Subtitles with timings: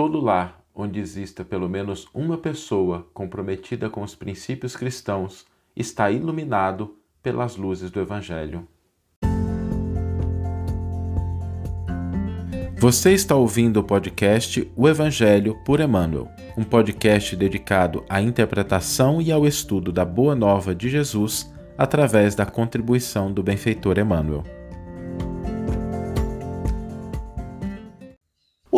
[0.00, 5.44] todo lar onde exista pelo menos uma pessoa comprometida com os princípios cristãos
[5.76, 8.66] está iluminado pelas luzes do Evangelho.
[12.78, 19.30] Você está ouvindo o podcast O Evangelho por Emmanuel, um podcast dedicado à interpretação e
[19.30, 24.59] ao estudo da Boa Nova de Jesus através da contribuição do benfeitor Emmanuel.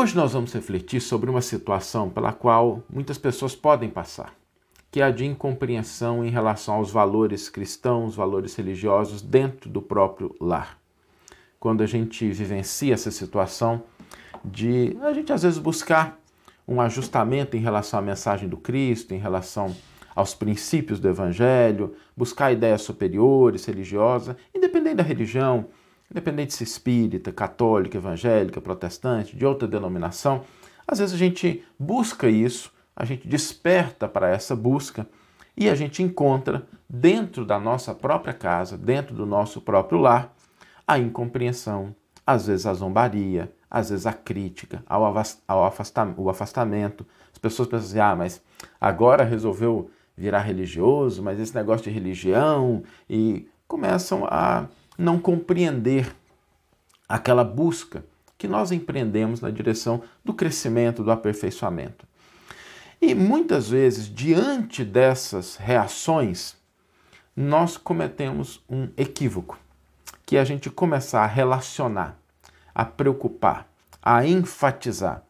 [0.00, 4.34] Hoje nós vamos refletir sobre uma situação pela qual muitas pessoas podem passar,
[4.90, 10.34] que é a de incompreensão em relação aos valores cristãos, valores religiosos dentro do próprio
[10.40, 10.78] lar.
[11.58, 13.82] Quando a gente vivencia essa situação
[14.42, 16.18] de a gente às vezes buscar
[16.66, 19.76] um ajustamento em relação à mensagem do Cristo, em relação
[20.16, 25.66] aos princípios do Evangelho, buscar ideias superiores, religiosas, independente da religião,
[26.10, 30.42] independente se espírita, católica, evangélica, protestante, de outra denominação,
[30.86, 35.06] às vezes a gente busca isso, a gente desperta para essa busca
[35.56, 40.34] e a gente encontra dentro da nossa própria casa, dentro do nosso próprio lar,
[40.86, 41.94] a incompreensão,
[42.26, 45.02] às vezes a zombaria, às vezes a crítica, ao
[46.16, 47.06] o afastamento.
[47.32, 48.42] As pessoas pensam assim, ah, mas
[48.80, 54.66] agora resolveu virar religioso, mas esse negócio de religião, e começam a
[55.00, 56.14] não compreender
[57.08, 58.04] aquela busca
[58.36, 62.06] que nós empreendemos na direção do crescimento, do aperfeiçoamento.
[63.00, 66.54] E muitas vezes, diante dessas reações,
[67.34, 69.58] nós cometemos um equívoco,
[70.26, 72.18] que é a gente começar a relacionar,
[72.74, 73.66] a preocupar,
[74.02, 75.22] a enfatizar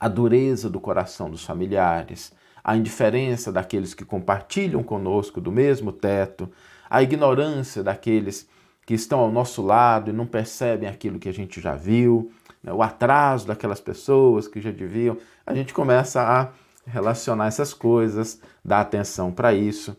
[0.00, 2.32] a dureza do coração dos familiares,
[2.64, 6.50] a indiferença daqueles que compartilham conosco do mesmo teto,
[6.88, 8.48] a ignorância daqueles
[8.90, 12.72] que estão ao nosso lado e não percebem aquilo que a gente já viu, né?
[12.72, 15.16] o atraso daquelas pessoas que já deviam.
[15.46, 16.48] A gente começa a
[16.84, 19.96] relacionar essas coisas, dar atenção para isso,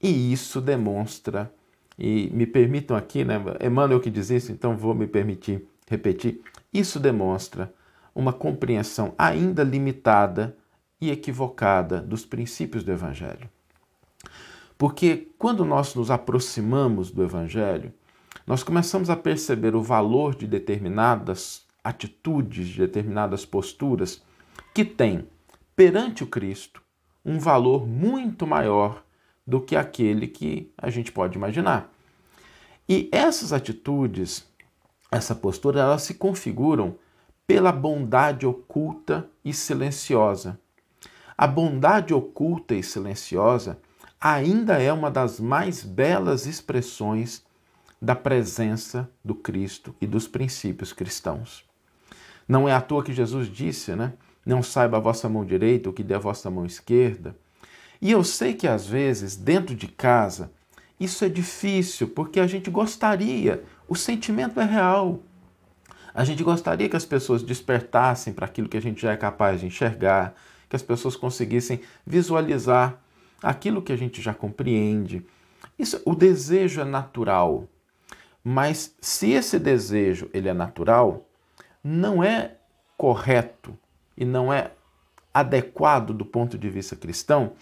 [0.00, 1.52] e isso demonstra,
[1.98, 6.40] e me permitam aqui, né, Emmanuel que diz isso, então vou me permitir repetir,
[6.72, 7.74] isso demonstra
[8.14, 10.56] uma compreensão ainda limitada
[11.00, 13.50] e equivocada dos princípios do Evangelho.
[14.78, 17.92] Porque quando nós nos aproximamos do Evangelho,
[18.46, 24.22] nós começamos a perceber o valor de determinadas atitudes, de determinadas posturas
[24.74, 25.26] que têm,
[25.74, 26.82] perante o Cristo,
[27.24, 29.02] um valor muito maior
[29.46, 31.92] do que aquele que a gente pode imaginar.
[32.88, 34.46] E essas atitudes,
[35.10, 36.96] essa postura, elas se configuram
[37.46, 40.58] pela bondade oculta e silenciosa
[41.40, 43.78] a bondade oculta e silenciosa
[44.20, 47.42] ainda é uma das mais belas expressões
[48.00, 51.64] da presença do Cristo e dos princípios cristãos.
[52.48, 54.14] Não é à toa que Jesus disse, né?
[54.44, 57.36] Não saiba a vossa mão direita o que dê a vossa mão esquerda.
[58.00, 60.50] E eu sei que às vezes, dentro de casa,
[60.98, 65.20] isso é difícil, porque a gente gostaria, o sentimento é real.
[66.14, 69.60] A gente gostaria que as pessoas despertassem para aquilo que a gente já é capaz
[69.60, 70.34] de enxergar,
[70.68, 72.98] que as pessoas conseguissem visualizar
[73.42, 75.24] aquilo que a gente já compreende.
[75.78, 77.68] Isso, o desejo é natural,
[78.42, 81.28] mas se esse desejo ele é natural,
[81.82, 82.56] não é
[82.96, 83.76] correto
[84.16, 84.72] e não é
[85.32, 87.52] adequado do ponto de vista cristão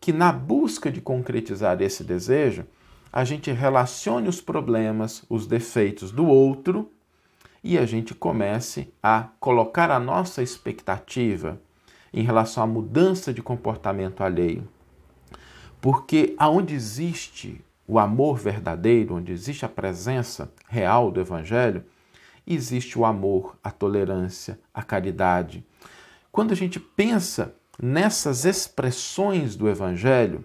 [0.00, 2.66] que na busca de concretizar esse desejo,
[3.12, 6.90] a gente relacione os problemas, os defeitos do outro
[7.62, 11.60] e a gente comece a colocar a nossa expectativa
[12.12, 14.66] em relação à mudança de comportamento alheio.
[15.80, 21.84] Porque aonde existe o amor verdadeiro, onde existe a presença real do Evangelho,
[22.46, 25.64] existe o amor, a tolerância, a caridade.
[26.30, 30.44] Quando a gente pensa nessas expressões do Evangelho,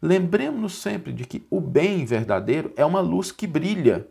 [0.00, 4.06] lembremos-nos sempre de que o bem verdadeiro é uma luz que brilha,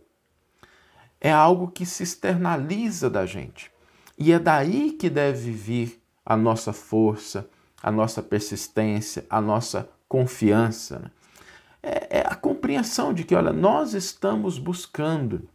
[1.19, 3.71] é algo que se externaliza da gente.
[4.17, 7.49] E é daí que deve vir a nossa força,
[7.81, 10.99] a nossa persistência, a nossa confiança.
[10.99, 11.11] Né?
[11.81, 12.22] É, é
[12.73, 15.47] compreensão de que, olha, nós estamos buscando.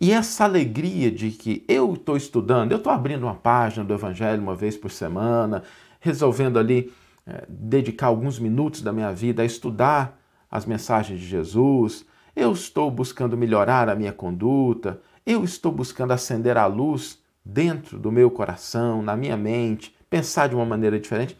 [0.00, 4.40] E essa alegria de que eu estou estudando, eu estou abrindo uma página do Evangelho
[4.40, 5.62] uma vez por semana,
[6.00, 6.90] resolvendo ali
[7.26, 10.18] é, dedicar alguns minutos da minha vida a estudar
[10.50, 16.56] as mensagens de Jesus, eu estou buscando melhorar a minha conduta, eu estou buscando acender
[16.56, 21.36] a luz dentro do meu coração, na minha mente, pensar de uma maneira diferente.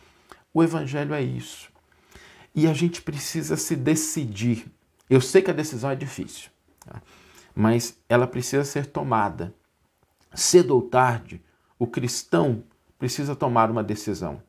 [0.52, 1.69] O Evangelho é isso.
[2.54, 4.66] E a gente precisa se decidir.
[5.08, 6.50] Eu sei que a decisão é difícil,
[6.84, 7.00] tá?
[7.54, 9.54] mas ela precisa ser tomada.
[10.34, 11.42] Cedo ou tarde,
[11.78, 12.62] o cristão
[12.98, 14.42] precisa tomar uma decisão.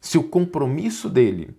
[0.00, 1.56] Se o compromisso dele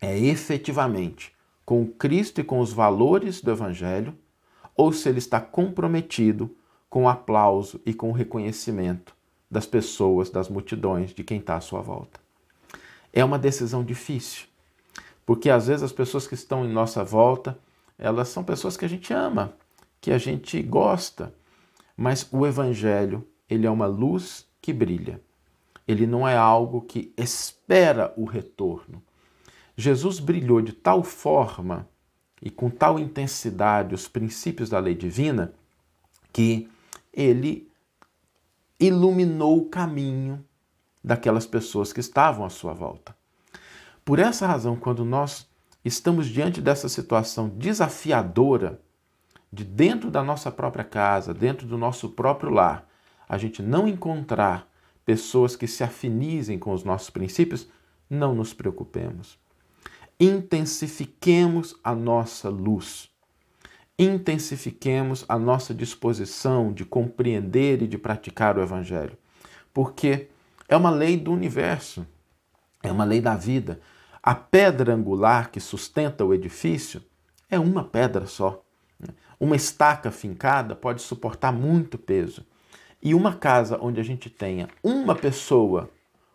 [0.00, 1.32] é efetivamente
[1.64, 4.16] com Cristo e com os valores do Evangelho,
[4.74, 6.54] ou se ele está comprometido
[6.88, 9.14] com o aplauso e com o reconhecimento
[9.50, 12.20] das pessoas, das multidões, de quem está à sua volta.
[13.12, 14.46] É uma decisão difícil,
[15.30, 17.56] porque às vezes as pessoas que estão em nossa volta,
[17.96, 19.54] elas são pessoas que a gente ama,
[20.00, 21.32] que a gente gosta,
[21.96, 25.22] mas o Evangelho, ele é uma luz que brilha.
[25.86, 29.00] Ele não é algo que espera o retorno.
[29.76, 31.88] Jesus brilhou de tal forma
[32.42, 35.54] e com tal intensidade os princípios da lei divina
[36.32, 36.68] que
[37.14, 37.70] ele
[38.80, 40.44] iluminou o caminho
[41.04, 43.19] daquelas pessoas que estavam à sua volta.
[44.10, 45.48] Por essa razão, quando nós
[45.84, 48.80] estamos diante dessa situação desafiadora,
[49.52, 52.88] de dentro da nossa própria casa, dentro do nosso próprio lar,
[53.28, 54.68] a gente não encontrar
[55.06, 57.68] pessoas que se afinizem com os nossos princípios,
[58.10, 59.38] não nos preocupemos.
[60.18, 63.08] Intensifiquemos a nossa luz.
[63.96, 69.16] Intensifiquemos a nossa disposição de compreender e de praticar o Evangelho.
[69.72, 70.26] Porque
[70.68, 72.04] é uma lei do universo,
[72.82, 73.80] é uma lei da vida.
[74.22, 77.02] A pedra angular que sustenta o edifício
[77.48, 78.62] é uma pedra só.
[79.38, 82.44] Uma estaca fincada pode suportar muito peso.
[83.02, 85.88] E uma casa onde a gente tenha uma pessoa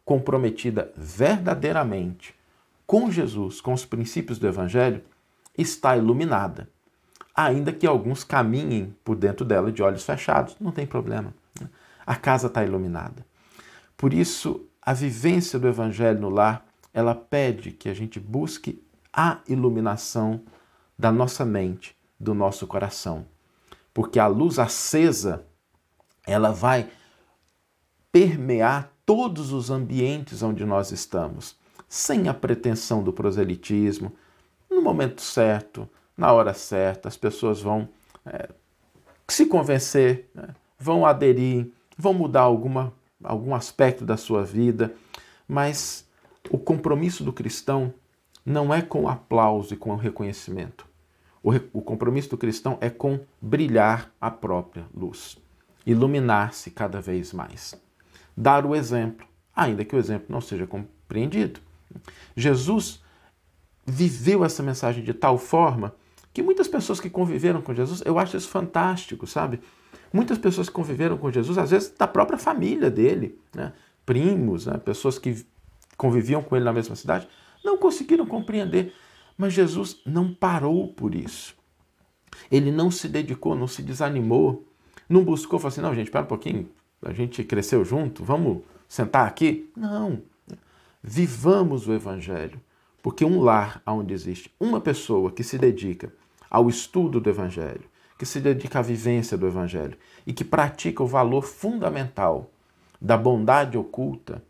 [0.04, 2.34] comprometida verdadeiramente
[2.88, 5.04] com Jesus, com os princípios do Evangelho,
[5.58, 6.70] está iluminada.
[7.36, 11.34] Ainda que alguns caminhem por dentro dela de olhos fechados, não tem problema.
[12.06, 13.26] A casa está iluminada.
[13.98, 16.65] Por isso, a vivência do Evangelho no lar,
[16.96, 18.82] ela pede que a gente busque
[19.12, 20.42] a iluminação
[20.98, 23.26] da nossa mente, do nosso coração.
[23.94, 25.46] Porque a luz acesa,
[26.26, 26.90] ela vai
[28.14, 31.58] permear todos os ambientes onde nós estamos,
[31.90, 34.14] sem a pretensão do proselitismo.
[34.70, 37.90] No momento certo, na hora certa, as pessoas vão
[38.26, 38.48] é,
[39.28, 40.56] se convencer, né?
[40.80, 44.96] vão aderir, vão mudar alguma, algum aspecto da sua vida,
[45.46, 46.05] mas
[46.50, 47.94] o compromisso do cristão
[48.46, 50.86] não é com aplauso e com reconhecimento.
[51.42, 55.38] O, o compromisso do cristão é com brilhar a própria luz,
[55.86, 57.76] iluminar-se cada vez mais.
[58.36, 59.26] Dar o exemplo,
[59.56, 61.60] ainda que o exemplo não seja compreendido.
[62.36, 63.02] Jesus
[63.86, 65.94] viveu essa mensagem de tal forma
[66.34, 69.62] que muitas pessoas que conviveram com Jesus, eu acho isso fantástico, sabe?
[70.12, 73.72] Muitas pessoas que conviveram com Jesus, às vezes da própria família dele, né?
[74.06, 74.78] primos, né?
[74.78, 75.46] pessoas que
[75.98, 77.28] conviviam com ele na mesma cidade,
[77.64, 78.94] não conseguiram compreender
[79.38, 81.56] mas Jesus não parou por isso.
[82.52, 84.66] Ele não se dedicou, não se desanimou,
[85.10, 86.70] não buscou, falou assim: não, gente, espera um pouquinho,
[87.02, 89.70] a gente cresceu junto, vamos sentar aqui.
[89.76, 90.22] Não.
[91.02, 92.60] Vivamos o Evangelho,
[93.02, 96.12] porque um lar onde existe uma pessoa que se dedica
[96.50, 97.84] ao estudo do Evangelho,
[98.18, 102.52] que se dedica à vivência do Evangelho e que pratica o valor fundamental
[103.00, 104.42] da bondade oculta,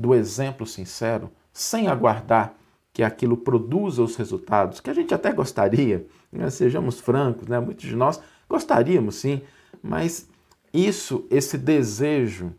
[0.00, 2.54] do exemplo sincero, sem aguardar
[2.90, 6.48] que aquilo produza os resultados que a gente até gostaria, né?
[6.48, 7.60] sejamos francos, né?
[7.60, 8.18] muitos de nós
[8.48, 9.42] gostaríamos sim,
[9.82, 10.26] mas
[10.72, 12.54] isso, esse desejo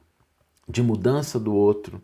[0.69, 1.99] de mudança do outro,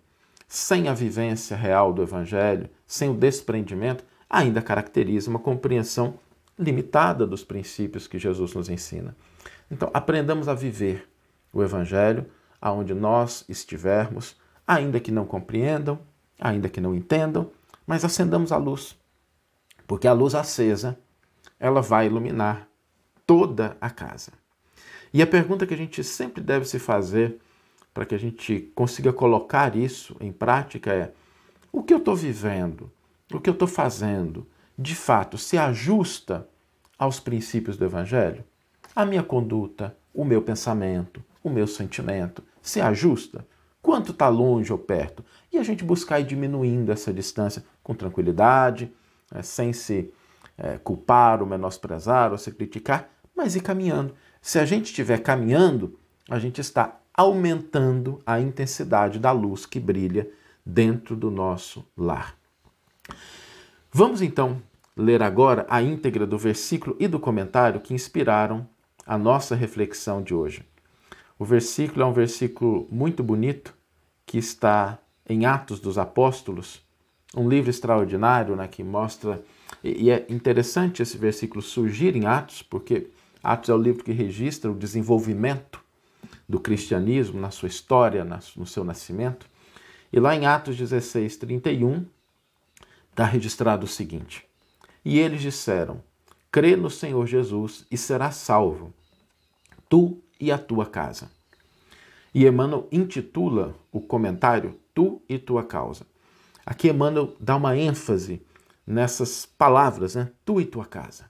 [0.47, 6.15] sem a vivência real do Evangelho, sem o desprendimento, ainda caracteriza uma compreensão
[6.57, 9.15] limitada dos princípios que Jesus nos ensina.
[9.69, 11.07] Então, aprendamos a viver
[11.53, 12.25] o Evangelho
[12.59, 14.35] aonde nós estivermos,
[14.67, 15.97] ainda que não compreendam,
[16.39, 17.49] ainda que não entendam,
[17.85, 18.97] mas acendamos a luz,
[19.87, 20.99] porque a luz acesa,
[21.57, 22.67] ela vai iluminar
[23.25, 24.33] toda a casa.
[25.13, 27.39] E a pergunta que a gente sempre deve se fazer
[27.93, 31.13] para que a gente consiga colocar isso em prática é:
[31.71, 32.91] o que eu estou vivendo,
[33.33, 34.45] o que eu estou fazendo,
[34.77, 36.47] de fato, se ajusta
[36.99, 38.43] aos princípios do Evangelho?
[38.95, 43.45] A minha conduta, o meu pensamento, o meu sentimento, se ajusta?
[43.87, 45.23] Quanto está longe ou perto.
[45.49, 48.91] E a gente buscar ir diminuindo essa distância com tranquilidade,
[49.33, 50.11] é, sem se
[50.57, 54.13] é, culpar ou menosprezar ou se criticar, mas ir caminhando.
[54.41, 55.97] Se a gente estiver caminhando,
[56.29, 60.29] a gente está aumentando a intensidade da luz que brilha
[60.65, 62.35] dentro do nosso lar.
[63.89, 64.61] Vamos então
[64.97, 68.67] ler agora a íntegra do versículo e do comentário que inspiraram
[69.05, 70.65] a nossa reflexão de hoje.
[71.39, 73.76] O versículo é um versículo muito bonito
[74.27, 76.81] que está em Atos dos Apóstolos,
[77.35, 79.41] um livro extraordinário né, que mostra.
[79.83, 83.07] E é interessante esse versículo surgir em Atos, porque
[83.41, 85.81] Atos é o livro que registra o desenvolvimento
[86.47, 89.47] do cristianismo, na sua história, no seu nascimento.
[90.11, 92.05] E lá em Atos 16, 31,
[93.09, 94.45] está registrado o seguinte:
[95.05, 96.03] E eles disseram:
[96.51, 98.93] Crê no Senhor Jesus e serás salvo,
[99.87, 101.29] tu e a tua casa.
[102.37, 106.05] E Emmanuel intitula o comentário Tu e tua causa.
[106.63, 108.43] Aqui Emmanuel dá uma ênfase
[108.85, 110.29] nessas palavras, né?
[110.45, 111.25] Tu e tua casa.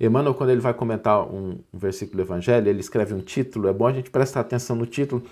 [0.00, 3.68] Emmanuel, quando ele vai comentar um, versículo do Evangelho, ele escreve um título.
[3.68, 5.22] É bom a gente prestar atenção no título,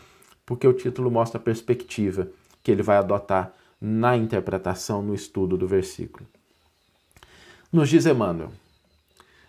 [0.47, 2.29] porque o título mostra a perspectiva
[2.63, 6.25] que ele vai adotar na interpretação, no estudo do versículo.
[7.73, 8.53] Nos diz Emmanuel: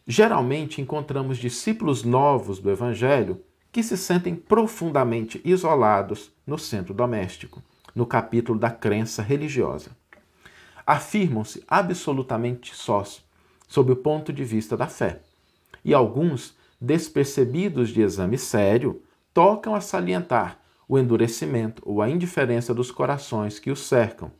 [0.07, 3.39] geralmente encontramos discípulos novos do Evangelho
[3.77, 7.61] que se sentem profundamente isolados no centro doméstico,
[7.93, 9.91] no capítulo da crença religiosa.
[10.83, 13.23] Afirmam-se absolutamente sós,
[13.67, 15.21] sob o ponto de vista da fé,
[15.85, 22.89] e alguns, despercebidos de exame sério, tocam a salientar o endurecimento ou a indiferença dos
[22.89, 24.31] corações que os cercam.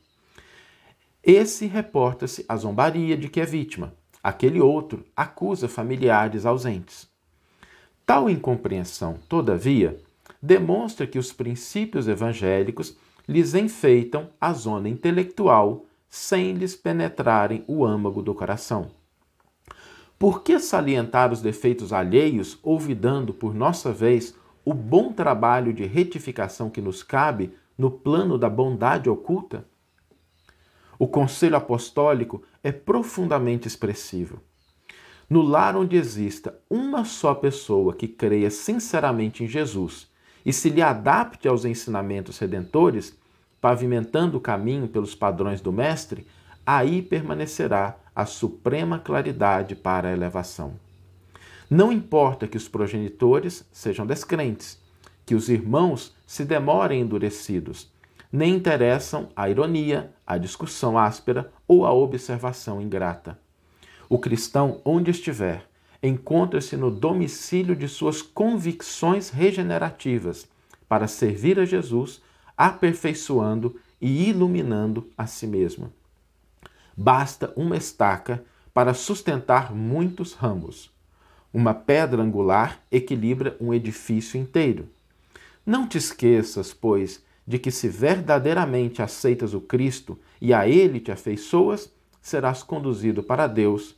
[1.22, 7.08] Esse reporta-se à zombaria de que é vítima, aquele outro acusa familiares ausentes.
[8.08, 9.98] Tal incompreensão, todavia,
[10.40, 12.96] demonstra que os princípios evangélicos
[13.28, 18.90] lhes enfeitam a zona intelectual sem lhes penetrarem o âmago do coração.
[20.18, 24.34] Por que salientar os defeitos alheios, olvidando, por nossa vez,
[24.64, 29.66] o bom trabalho de retificação que nos cabe no plano da bondade oculta?
[30.98, 34.40] O conselho apostólico é profundamente expressivo.
[35.30, 40.08] No lar onde exista uma só pessoa que creia sinceramente em Jesus
[40.44, 43.14] e se lhe adapte aos ensinamentos redentores,
[43.60, 46.26] pavimentando o caminho pelos padrões do Mestre,
[46.64, 50.74] aí permanecerá a suprema claridade para a elevação.
[51.68, 54.80] Não importa que os progenitores sejam descrentes,
[55.26, 57.92] que os irmãos se demorem endurecidos,
[58.32, 63.38] nem interessam a ironia, a discussão áspera ou a observação ingrata.
[64.08, 65.68] O cristão, onde estiver,
[66.02, 70.48] encontra-se no domicílio de suas convicções regenerativas
[70.88, 72.22] para servir a Jesus,
[72.56, 75.92] aperfeiçoando e iluminando a si mesmo.
[76.96, 80.90] Basta uma estaca para sustentar muitos ramos.
[81.52, 84.88] Uma pedra angular equilibra um edifício inteiro.
[85.66, 91.10] Não te esqueças, pois, de que se verdadeiramente aceitas o Cristo e a Ele te
[91.10, 93.97] afeiçoas, serás conduzido para Deus,